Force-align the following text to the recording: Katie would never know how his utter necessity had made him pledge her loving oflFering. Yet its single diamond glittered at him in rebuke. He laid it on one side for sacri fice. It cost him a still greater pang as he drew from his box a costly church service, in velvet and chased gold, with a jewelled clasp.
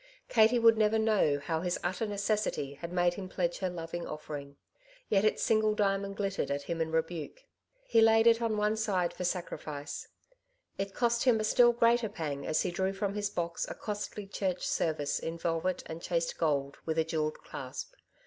Katie 0.29 0.57
would 0.57 0.79
never 0.79 0.97
know 0.97 1.37
how 1.39 1.61
his 1.61 1.77
utter 1.83 2.07
necessity 2.07 2.73
had 2.73 2.91
made 2.91 3.13
him 3.13 3.29
pledge 3.29 3.59
her 3.59 3.69
loving 3.69 4.03
oflFering. 4.05 4.55
Yet 5.09 5.23
its 5.23 5.43
single 5.43 5.75
diamond 5.75 6.17
glittered 6.17 6.49
at 6.49 6.63
him 6.63 6.81
in 6.81 6.89
rebuke. 6.91 7.43
He 7.85 8.01
laid 8.01 8.25
it 8.25 8.41
on 8.41 8.57
one 8.57 8.77
side 8.77 9.13
for 9.13 9.23
sacri 9.23 9.59
fice. 9.59 10.07
It 10.79 10.95
cost 10.95 11.25
him 11.25 11.39
a 11.39 11.43
still 11.43 11.71
greater 11.71 12.09
pang 12.09 12.47
as 12.47 12.63
he 12.63 12.71
drew 12.71 12.93
from 12.93 13.13
his 13.13 13.29
box 13.29 13.67
a 13.69 13.75
costly 13.75 14.25
church 14.25 14.65
service, 14.65 15.19
in 15.19 15.37
velvet 15.37 15.83
and 15.85 16.01
chased 16.01 16.35
gold, 16.35 16.79
with 16.83 16.97
a 16.97 17.03
jewelled 17.03 17.37
clasp. 17.43 17.93